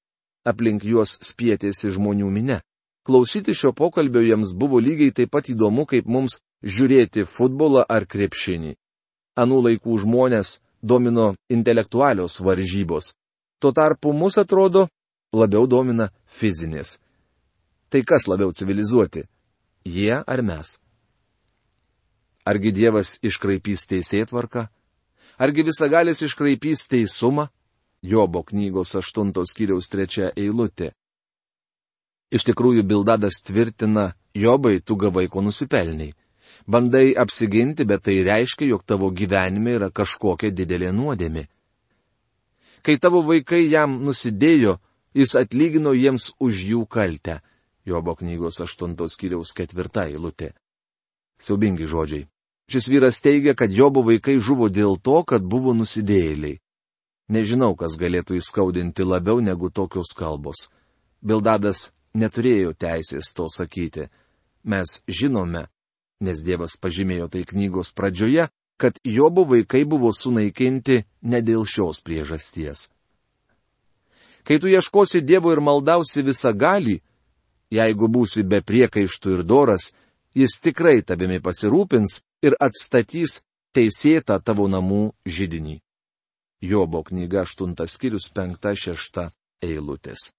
Aplink 0.44 0.84
juos 0.84 1.14
spietėsi 1.22 1.92
žmonių 1.94 2.30
minė. 2.30 2.58
Klausyti 3.06 3.54
šio 3.54 3.72
pokalbio 3.72 4.22
jiems 4.24 4.54
buvo 4.56 4.80
lygiai 4.80 5.12
taip 5.12 5.30
pat 5.30 5.48
įdomu, 5.52 5.84
kaip 5.86 6.06
mums 6.08 6.40
žiūrėti 6.64 7.26
futbolą 7.28 7.84
ar 7.88 8.06
krepšinį. 8.08 8.74
Anų 9.38 9.60
laikų 9.68 9.98
žmonės 10.02 10.58
domino 10.82 11.34
intelektualios 11.48 12.40
varžybos. 12.40 13.14
Tuo 13.60 13.72
tarpu 13.72 14.12
mus 14.12 14.38
atrodo 14.38 14.88
labiau 15.32 15.66
domina 15.66 16.10
fizinės. 16.26 16.98
Tai 17.88 18.02
kas 18.02 18.26
labiau 18.26 18.52
civilizuoti? 18.52 19.22
Jie 19.84 20.18
ar 20.18 20.42
mes? 20.42 20.78
Argi 22.44 22.72
Dievas 22.74 23.20
iškraipys 23.22 23.86
teisėtvarką? 23.88 24.66
Argi 25.38 25.62
visagalis 25.66 26.22
iškraipys 26.22 26.86
teisumą? 26.88 27.48
Jobo 28.02 28.42
knygos 28.44 28.94
8 28.94 29.32
skyriaus 29.50 29.88
3 29.90 30.30
eilutė. 30.36 30.92
Iš 32.30 32.44
tikrųjų, 32.50 32.82
Bildadas 32.82 33.40
tvirtina, 33.42 34.12
Jobai 34.34 34.80
tu 34.80 34.96
gavai 34.96 35.28
ko 35.28 35.40
nusipelniai. 35.42 36.12
Bandai 36.66 37.14
apsiginti, 37.14 37.84
bet 37.84 38.02
tai 38.06 38.22
reiškia, 38.26 38.68
jog 38.72 38.84
tavo 38.86 39.10
gyvenime 39.10 39.76
yra 39.78 39.90
kažkokia 39.90 40.50
didelė 40.50 40.92
nuodėmė. 40.92 41.46
Kai 42.84 42.96
tavo 42.98 43.22
vaikai 43.24 43.64
jam 43.70 43.98
nusidėjo, 44.04 44.78
jis 45.14 45.34
atlygino 45.40 45.94
jiems 45.94 46.32
už 46.40 46.62
jų 46.70 46.84
kaltę. 46.86 47.40
Jobo 47.84 48.14
knygos 48.16 48.60
8 48.60 48.96
skyriaus 49.08 49.54
4 49.56 50.06
eilutė. 50.10 50.52
Siaubingi 51.38 51.86
žodžiai. 51.88 52.28
Šis 52.70 52.88
vyras 52.88 53.20
teigia, 53.20 53.54
kad 53.54 53.72
Jobo 53.72 54.02
vaikai 54.02 54.38
žuvo 54.40 54.70
dėl 54.72 54.96
to, 54.96 55.22
kad 55.28 55.44
buvo 55.44 55.74
nusidėjėliai. 55.76 56.60
Nežinau, 57.28 57.72
kas 57.76 57.96
galėtų 58.00 58.38
įskaudinti 58.40 59.04
labiau 59.04 59.40
negu 59.40 59.70
tokios 59.70 60.12
kalbos. 60.16 60.68
Bildadas 61.24 61.90
neturėjo 62.14 62.74
teisės 62.76 63.32
to 63.36 63.48
sakyti. 63.48 64.08
Mes 64.64 65.00
žinome, 65.08 65.66
nes 66.20 66.44
Dievas 66.44 66.76
pažymėjo 66.80 67.28
tai 67.32 67.44
knygos 67.48 67.92
pradžioje, 67.96 68.48
kad 68.76 68.98
Jobo 69.04 69.44
vaikai 69.48 69.84
buvo 69.84 70.12
sunaikinti 70.12 71.04
ne 71.22 71.40
dėl 71.40 71.64
šios 71.68 72.00
priežasties. 72.04 72.88
Kai 74.44 74.58
tu 74.60 74.68
ieškosi 74.68 75.22
Dievo 75.24 75.52
ir 75.52 75.60
maldausi 75.64 76.24
visą 76.24 76.52
galį, 76.52 76.98
jeigu 77.72 78.08
būsi 78.08 78.44
be 78.44 78.60
priekaištų 78.60 79.38
ir 79.38 79.44
doras, 79.44 79.92
jis 80.36 80.58
tikrai 80.60 81.00
tavimi 81.02 81.40
pasirūpins 81.40 82.20
ir 82.44 82.56
atstatys 82.60 83.40
teisėtą 83.74 84.38
tavo 84.44 84.68
namų 84.70 85.02
žydinį. 85.26 85.80
Jobo 86.64 87.02
knyga 87.04 87.44
8 87.44 87.74
skyrius 87.90 88.30
5-6 88.36 89.28
eilutės. 89.64 90.30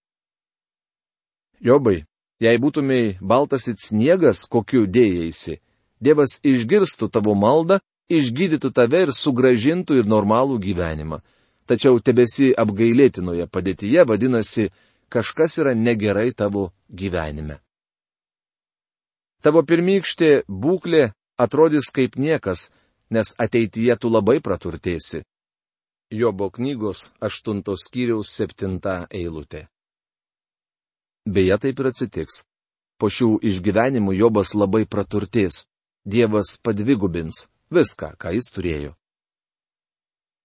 Jobai, 1.61 2.05
jei 2.41 2.57
būtumai 2.61 3.17
baltas 3.21 3.67
it 3.71 3.79
sniegas, 3.81 4.45
kokiu 4.49 4.85
dėjėsi, 4.87 5.59
Dievas 6.05 6.39
išgirstų 6.43 7.07
tavo 7.09 7.35
maldą, 7.39 7.79
išgydytų 8.11 8.71
tave 8.75 9.05
ir 9.05 9.11
sugražintų 9.15 10.01
ir 10.01 10.09
normalų 10.09 10.59
gyvenimą. 10.61 11.21
Tačiau 11.65 11.97
tebesi 12.03 12.51
apgailėtinoje 12.53 13.47
padėtyje, 13.49 14.03
vadinasi, 14.05 14.69
kažkas 15.09 15.57
yra 15.63 15.73
negerai 15.73 16.29
tavo 16.35 16.69
gyvenime. 16.89 17.57
Tavo 19.41 19.63
pirmykštė 19.65 20.45
būklė 20.49 21.13
atrodys 21.37 21.91
kaip 21.93 22.17
niekas, 22.17 22.69
nes 23.09 23.33
ateityje 23.37 23.95
tu 23.99 24.09
labai 24.09 24.39
praturtėsi. 24.41 25.23
Jobo 26.11 26.49
knygos 26.53 27.09
8 27.19 27.63
skyriaus 27.85 28.29
7 28.37 29.07
eilutė. 29.09 29.67
Beje, 31.25 31.57
taip 31.57 31.79
ir 31.79 31.89
atsitiks. 31.89 32.43
Po 33.01 33.09
šių 33.09 33.39
išgyvenimų 33.41 34.13
Jobas 34.13 34.53
labai 34.55 34.85
praturtės. 34.85 35.65
Dievas 36.05 36.59
padvigubins 36.61 37.47
viską, 37.73 38.13
ką 38.21 38.35
jis 38.37 38.51
turėjo. 38.53 38.93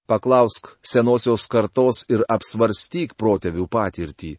Paklausk 0.08 0.72
senosios 0.82 1.44
kartos 1.46 2.06
ir 2.08 2.24
apsvarstyk 2.26 3.14
protėvių 3.14 3.68
patirtį. 3.68 4.32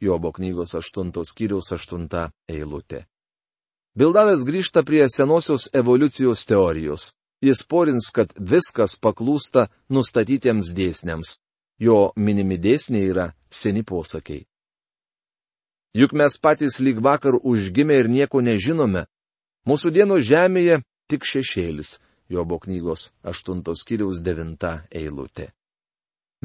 Jobo 0.00 0.30
knygos 0.32 0.76
8 0.78 1.10
skyriaus 1.26 1.74
8 1.74 2.30
eilutė. 2.48 3.04
Bildadas 3.98 4.44
grįžta 4.46 4.84
prie 4.86 5.02
senosios 5.10 5.64
evoliucijos 5.74 6.44
teorijos. 6.46 7.14
Jis 7.42 7.64
porins, 7.66 8.10
kad 8.14 8.30
viskas 8.38 8.94
paklūsta 8.94 9.64
nustatytiems 9.90 10.70
dėsniams. 10.78 11.32
Jo 11.82 12.12
minimi 12.14 12.58
dėsniai 12.62 13.08
yra 13.10 13.26
seni 13.50 13.82
posakiai. 13.82 14.44
Juk 15.98 16.14
mes 16.14 16.38
patys 16.38 16.78
lyg 16.78 17.02
vakar 17.02 17.40
užgimė 17.42 17.98
ir 18.04 18.10
nieko 18.12 18.42
nežinome. 18.44 19.06
Mūsų 19.66 19.90
dienos 19.90 20.30
žemėje 20.30 20.78
tik 21.10 21.26
šešėlis. 21.26 21.98
Jobo 22.30 22.60
knygos 22.62 23.10
8 23.26 23.66
skyriaus 23.82 24.22
9 24.22 24.72
eilutė. 24.94 25.50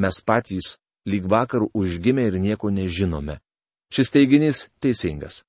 Mes 0.01 0.23
patys 0.25 0.79
lyg 1.05 1.29
vakar 1.29 1.69
užgimė 1.69 2.31
ir 2.31 2.41
nieko 2.41 2.73
nežinome. 2.73 3.41
Šis 3.93 4.09
teiginys 4.09 4.69
teisingas. 4.81 5.43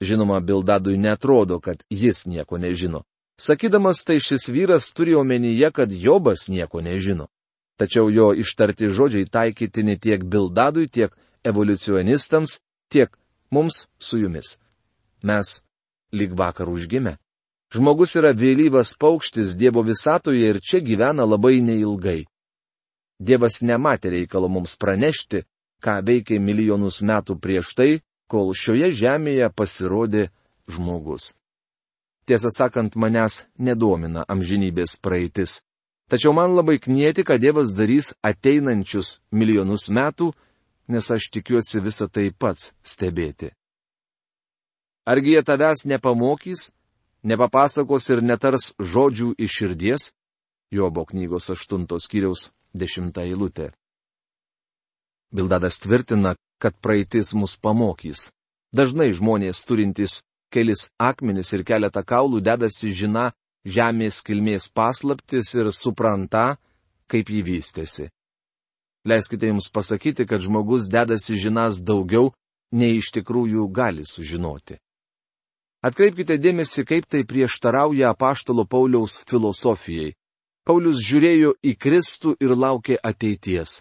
Žinoma, 0.00 0.40
Bildadui 0.40 0.98
netrodo, 0.98 1.60
kad 1.60 1.82
jis 1.90 2.26
nieko 2.26 2.58
nežino. 2.58 3.02
Sakydamas 3.40 4.04
tai 4.04 4.20
šis 4.20 4.48
vyras 4.48 4.92
turi 4.94 5.14
omenyje, 5.14 5.70
kad 5.70 5.92
Jobas 5.92 6.48
nieko 6.48 6.80
nežino. 6.80 7.26
Tačiau 7.78 8.10
jo 8.10 8.32
ištarti 8.34 8.88
žodžiai 8.90 9.26
taikytini 9.30 9.98
tiek 9.98 10.24
Bildadui, 10.24 10.88
tiek 10.88 11.14
evoliucionistams, 11.44 12.58
tiek 12.90 13.14
mums 13.50 13.86
su 13.98 14.18
jumis. 14.18 14.58
Mes 15.22 15.62
lyg 16.12 16.34
vakar 16.34 16.68
užgimę. 16.68 17.16
Žmogus 17.74 18.16
yra 18.16 18.32
vėlyvas 18.32 18.94
paukštis 18.98 19.54
Dievo 19.60 19.82
visatoje 19.84 20.50
ir 20.50 20.60
čia 20.60 20.80
gyvena 20.80 21.26
labai 21.28 21.60
neilgai. 21.60 22.24
Dievas 23.20 23.60
nematė 23.62 24.14
reikalo 24.14 24.48
mums 24.48 24.76
pranešti, 24.80 25.42
ką 25.82 25.98
veikė 26.06 26.38
milijonus 26.40 27.02
metų 27.02 27.36
prieš 27.38 27.74
tai, 27.78 27.90
kol 28.28 28.52
šioje 28.54 28.92
žemėje 28.94 29.48
pasirodė 29.56 30.28
žmogus. 30.68 31.32
Tiesą 32.28 32.52
sakant, 32.52 32.92
manęs 32.94 33.46
nedomina 33.56 34.26
amžinybės 34.28 34.98
praeitis. 35.00 35.62
Tačiau 36.12 36.34
man 36.36 36.52
labai 36.56 36.78
knieti, 36.80 37.24
kad 37.24 37.40
Dievas 37.40 37.72
darys 37.76 38.12
ateinančius 38.24 39.18
milijonus 39.32 39.88
metų, 39.88 40.32
nes 40.88 41.08
aš 41.10 41.30
tikiuosi 41.32 41.80
visą 41.84 42.08
tai 42.08 42.28
pats 42.32 42.72
stebėti. 42.84 43.52
Argi 45.08 45.36
jie 45.36 45.42
tavęs 45.44 45.86
nepamokys, 45.88 46.68
nepapasakos 47.24 48.08
ir 48.12 48.20
netars 48.24 48.72
žodžių 48.76 49.34
iš 49.40 49.52
širdies? 49.60 50.12
Jobo 50.72 51.04
knygos 51.08 51.48
8 51.48 51.88
skyriaus 51.96 52.50
10 52.76 53.16
eilutė. 53.24 53.72
Bildadas 55.34 55.78
tvirtina, 55.78 56.34
kad 56.62 56.74
praeitis 56.80 57.34
mus 57.34 57.56
pamokys. 57.60 58.28
Dažnai 58.74 59.12
žmonės 59.16 59.62
turintys 59.64 60.20
kelis 60.52 60.88
akmenis 60.98 61.52
ir 61.52 61.64
keletą 61.64 62.02
kaulų 62.04 62.40
dedasi 62.44 62.90
žina 62.92 63.30
žemės 63.64 64.22
kilmės 64.24 64.68
paslaptis 64.72 65.54
ir 65.54 65.70
supranta, 65.72 66.56
kaip 67.08 67.30
jį 67.30 67.42
vystėsi. 67.44 68.08
Leiskite 69.08 69.48
jums 69.48 69.70
pasakyti, 69.72 70.26
kad 70.26 70.42
žmogus 70.44 70.88
dedasi 70.88 71.38
žinas 71.38 71.80
daugiau, 71.80 72.32
nei 72.72 72.98
iš 72.98 73.12
tikrųjų 73.16 73.68
gali 73.72 74.04
sužinoti. 74.04 74.76
Atkreipkite 75.84 76.36
dėmesį, 76.42 76.84
kaip 76.84 77.06
tai 77.06 77.22
prieštarauja 77.24 78.10
apaštalo 78.10 78.66
Pauliaus 78.66 79.20
filosofijai. 79.28 80.16
Paulius 80.66 80.98
žiūrėjo 81.00 81.54
į 81.64 81.76
Kristų 81.80 82.34
ir 82.42 82.52
laukė 82.52 82.98
ateities. 83.00 83.78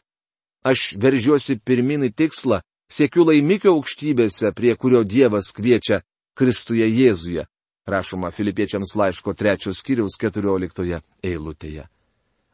Aš 0.67 0.97
veržiuosi 0.99 1.55
pirmin 1.63 2.03
į 2.09 2.11
tikslą, 2.19 2.59
siekiu 2.91 3.23
laimikio 3.29 3.71
aukštybėse, 3.77 4.51
prie 4.55 4.73
kurio 4.75 5.03
Dievas 5.07 5.53
kviečia 5.55 6.01
Kristuje 6.35 6.87
Jėzuje, 6.91 7.45
rašoma 7.87 8.33
Filipiečiams 8.35 8.91
laiško 8.99 9.33
trečios 9.33 9.79
skyriaus 9.79 10.17
keturioliktoje 10.19 10.99
eilutėje. 11.23 11.87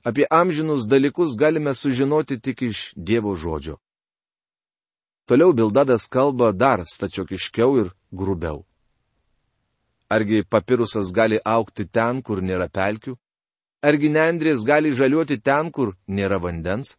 Apie 0.06 0.28
amžinus 0.30 0.86
dalykus 0.86 1.34
galime 1.40 1.74
sužinoti 1.74 2.38
tik 2.38 2.62
iš 2.70 2.92
Dievo 2.96 3.34
žodžio. 3.40 3.80
Toliau 5.26 5.54
Bildadas 5.56 6.06
kalba 6.12 6.52
dar 6.52 6.84
stačiokiškiau 6.86 7.78
ir 7.80 7.94
grubiau. 8.12 8.66
Argi 10.12 10.44
papirusas 10.44 11.14
gali 11.16 11.40
aukti 11.40 11.88
ten, 11.88 12.22
kur 12.22 12.44
nėra 12.44 12.68
pelkių? 12.68 13.16
Argi 13.82 14.12
nendrės 14.12 14.68
gali 14.68 14.92
žaliuoti 14.92 15.40
ten, 15.42 15.72
kur 15.72 15.96
nėra 16.08 16.38
vandens? 16.44 16.98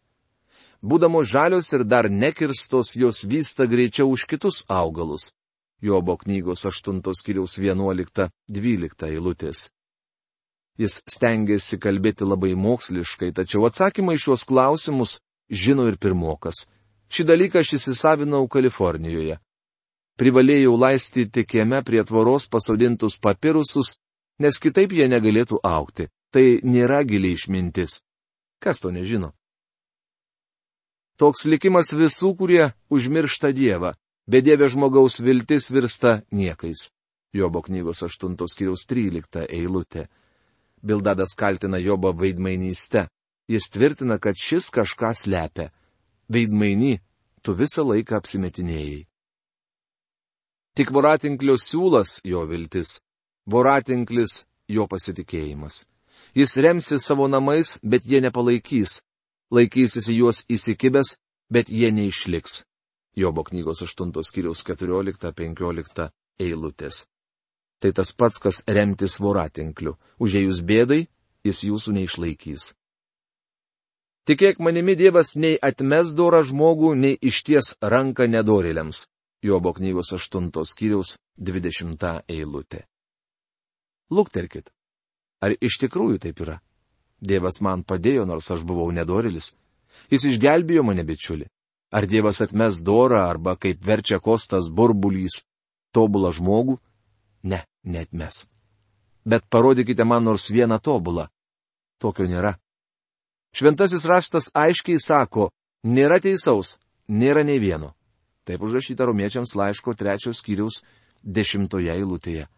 Būdamos 0.85 1.29
žalios 1.29 1.71
ir 1.73 1.83
dar 1.83 2.09
nekirstos, 2.09 2.93
jos 2.95 3.25
vysta 3.25 3.65
greičiau 3.65 4.11
už 4.13 4.25
kitus 4.29 4.63
augalus. 4.69 5.33
Jobo 5.81 6.15
knygos 6.17 6.65
8 6.65 7.01
skyriaus 7.19 7.57
11-12 7.59 9.09
eilutės. 9.09 9.69
Jis 10.77 10.99
stengiasi 11.07 11.79
kalbėti 11.79 12.27
labai 12.27 12.53
moksliškai, 12.59 13.31
tačiau 13.31 13.65
atsakymą 13.67 14.15
iš 14.15 14.27
šios 14.27 14.43
klausimus 14.47 15.19
žino 15.49 15.87
ir 15.87 15.97
pirmokas. 15.97 16.65
Šį 17.11 17.23
dalyką 17.31 17.61
aš 17.61 17.75
įsisavinau 17.79 18.47
Kalifornijoje. 18.47 19.39
privalėjau 20.15 20.77
laistyti 20.79 21.43
kieme 21.43 21.83
prie 21.83 22.03
tvoros 22.03 22.47
pasodintus 22.47 23.17
papirusus, 23.19 23.97
nes 24.39 24.59
kitaip 24.63 24.93
jie 24.95 25.07
negalėtų 25.11 25.59
aukti. 25.63 26.07
Tai 26.31 26.59
nėra 26.63 27.03
giliai 27.03 27.35
išmintis. 27.35 28.01
Kas 28.59 28.79
to 28.79 28.91
nežino? 28.91 29.33
Toks 31.15 31.45
likimas 31.47 31.93
visų, 31.95 32.33
kurie 32.35 32.73
užmiršta 32.91 33.53
Dievą. 33.55 33.93
Bedėvė 34.27 34.67
žmogaus 34.73 35.21
viltis 35.23 35.69
virsta 35.71 36.23
niekais. 36.31 36.89
Jobo 37.35 37.61
knygos 37.63 38.03
8 38.03 38.35
skyriaus 38.51 38.83
13 38.89 39.45
eilutė. 39.47 40.07
Bildadas 40.83 41.35
kaltina 41.39 41.79
Jobą 41.79 42.11
vaidmainyste. 42.17 43.07
Jis 43.47 43.69
tvirtina, 43.69 44.17
kad 44.19 44.35
šis 44.35 44.67
kažką 44.73 45.13
slepia. 45.15 45.69
Veidmainy, 46.27 46.97
tu 47.43 47.53
visą 47.53 47.85
laiką 47.85 48.17
apsimetinėjai. 48.17 49.05
Tik 50.75 50.91
voratinklio 50.91 51.55
siūlas 51.61 52.19
jo 52.25 52.41
viltis, 52.49 52.97
voratinklis 53.47 54.41
jo 54.67 54.87
pasitikėjimas. 54.91 55.85
Jis 56.35 56.57
remsis 56.57 57.05
savo 57.05 57.29
namais, 57.31 57.77
bet 57.85 58.03
jie 58.03 58.19
nepalaikys, 58.25 58.99
laikysis 59.53 60.09
į 60.09 60.19
juos 60.21 60.43
įsikibęs, 60.49 61.15
bet 61.51 61.69
jie 61.69 61.91
neišliks. 61.91 62.63
Jobo 63.15 63.45
knygos 63.47 63.83
8 63.85 64.11
skyriaus 64.27 64.63
14-15 64.67 66.09
eilutės. 66.39 67.05
Tai 67.79 67.91
tas 67.91 68.11
pats, 68.11 68.39
kas 68.39 68.63
remtis 68.67 69.19
voratinkliu. 69.19 69.95
Užėjus 70.19 70.63
bėdai, 70.67 71.05
jis 71.45 71.63
jūsų 71.69 71.95
neišlaikys. 71.99 72.73
Tikėk 74.25 74.59
manimi 74.59 74.95
Dievas 74.97 75.35
nei 75.37 75.59
atmes 75.61 76.15
dorą 76.17 76.41
žmogų, 76.43 76.95
nei 76.97 77.17
išties 77.21 77.75
ranką 77.81 78.25
nedorėliams. 78.25 79.05
Jobo 79.45 79.75
knygos 79.77 80.15
8 80.17 80.49
skyriaus 80.65 81.15
20 81.37 82.23
eilutė. 82.27 82.87
Lukterkit. 84.09 84.71
Ar 85.45 85.53
iš 85.61 85.77
tikrųjų 85.83 86.17
taip 86.25 86.41
yra? 86.41 86.57
Dievas 87.27 87.61
man 87.61 87.83
padėjo, 87.83 88.25
nors 88.29 88.51
aš 88.51 88.63
buvau 88.67 88.91
nedorilis. 88.93 89.53
Jis 90.11 90.25
išgelbėjo 90.31 90.83
mane 90.85 91.05
bičiuli. 91.07 91.47
Ar 91.95 92.05
Dievas 92.09 92.41
atmes 92.43 92.81
dorą 92.83 93.21
arba 93.25 93.55
kaip 93.55 93.83
verčia 93.85 94.19
kostas 94.19 94.69
burbulys 94.69 95.43
tobulą 95.95 96.33
žmogų? 96.35 96.77
Ne, 97.45 97.63
netmes. 97.83 98.45
Bet 99.25 99.45
parodykite 99.49 100.05
man 100.05 100.25
nors 100.25 100.49
vieną 100.51 100.79
tobulą. 100.81 101.27
Tokio 102.01 102.27
nėra. 102.29 102.55
Šventasis 103.55 104.03
raštas 104.05 104.49
aiškiai 104.51 104.99
sako, 104.99 105.49
nėra 105.87 106.19
teisaus, 106.19 106.75
nėra 107.07 107.45
nei 107.47 107.61
vieno. 107.63 107.93
Taip 108.45 108.61
užrašyta 108.61 109.07
romiečiams 109.07 109.55
laiško 109.55 109.95
trečios 109.97 110.41
skyriaus 110.43 110.81
dešimtoje 111.23 111.93
eilutėje. 111.95 112.49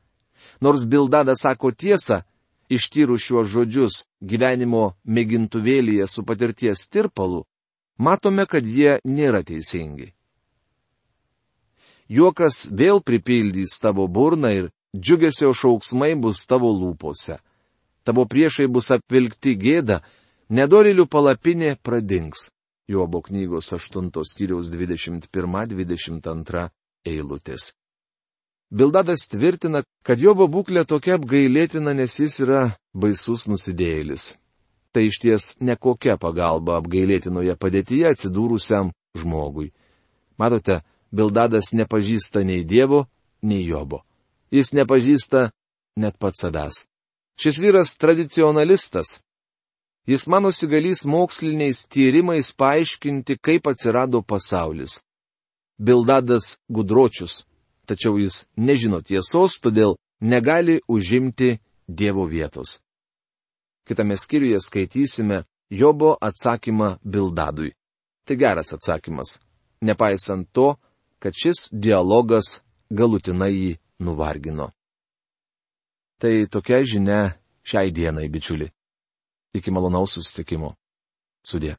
Nors 0.62 0.84
Bildadas 0.90 1.44
sako 1.46 1.72
tiesą, 1.72 2.24
ištyrus 2.70 3.24
šiuos 3.24 3.48
žodžius 3.52 4.04
gyvenimo 4.22 4.94
mėgintuvėlyje 5.06 6.08
su 6.12 6.24
patirties 6.28 6.88
tirpalu, 6.92 7.46
matome, 7.98 8.46
kad 8.46 8.66
jie 8.66 9.00
nėra 9.06 9.44
teisingi. 9.48 10.14
Juokas 12.08 12.68
vėl 12.72 13.02
pripildys 13.04 13.80
tavo 13.84 14.08
burną 14.08 14.52
ir 14.56 14.70
džiugesio 14.96 15.52
šauksmai 15.54 16.16
bus 16.16 16.46
tavo 16.48 16.72
lūpose. 16.72 17.38
Tavo 18.08 18.24
priešai 18.26 18.68
bus 18.72 18.92
apvilkti 18.96 19.58
gėda, 19.60 20.00
nedorilių 20.48 21.08
palapinė 21.12 21.76
pradings. 21.84 22.50
Jobo 22.88 23.20
knygos 23.22 23.74
8 23.76 24.24
skyriaus 24.24 24.72
21-22 24.72 26.70
eilutės. 27.04 27.74
Bildadas 28.70 29.28
tvirtina, 29.32 29.84
kad 30.04 30.20
Jobo 30.20 30.48
būklė 30.52 30.84
tokia 30.86 31.16
apgailėtina, 31.16 31.94
nes 31.96 32.20
jis 32.20 32.42
yra 32.44 32.62
baisus 32.94 33.48
nusidėjėlis. 33.48 34.34
Tai 34.92 35.04
iš 35.08 35.20
ties 35.24 35.46
nekokia 35.64 36.18
pagalba 36.20 36.78
apgailėtinoje 36.82 37.56
padėtyje 37.56 38.12
atsidūrusiam 38.12 38.92
žmogui. 39.16 39.72
Matote, 40.38 40.82
Bildadas 41.12 41.72
nepažįsta 41.74 42.44
nei 42.44 42.66
Dievo, 42.68 43.06
nei 43.42 43.64
Jobo. 43.64 44.04
Jis 44.52 44.74
nepažįsta 44.76 45.50
net 45.96 46.20
pats 46.20 46.44
savęs. 46.44 46.84
Šis 47.40 47.60
vyras 47.62 47.96
tradicionalistas, 47.96 49.22
Jis 50.08 50.24
manosi 50.32 50.68
galys 50.72 51.04
moksliniais 51.04 51.84
tyrimais 51.92 52.54
paaiškinti, 52.56 53.36
kaip 53.44 53.68
atsirado 53.68 54.22
pasaulis. 54.24 55.02
Bildadas 55.86 56.56
gudročius, 56.72 57.44
tačiau 57.88 58.20
jis 58.20 58.46
nežino 58.58 59.02
tiesos, 59.02 59.60
todėl 59.64 59.98
negali 60.22 60.80
užimti 60.88 61.58
Dievo 61.88 62.26
vietos. 62.28 62.82
Kitame 63.88 64.18
skyriuje 64.18 64.60
skaitysime 64.60 65.44
Jobo 65.70 66.18
atsakymą 66.22 66.98
Bildadui. 67.04 67.72
Tai 68.26 68.36
geras 68.36 68.74
atsakymas, 68.76 69.40
nepaisant 69.82 70.50
to, 70.52 70.76
kad 71.20 71.32
šis 71.32 71.70
dialogas 71.72 72.60
galutinai 72.92 73.54
jį 73.54 73.72
nuvargino. 74.04 74.68
Tai 76.20 76.48
tokia 76.52 76.84
žinia 76.84 77.22
šiai 77.64 77.92
dienai, 77.92 78.28
bičiuli. 78.28 78.68
Iki 79.56 79.72
malonaus 79.72 80.18
susitikimo. 80.18 80.76
Sudė. 81.48 81.78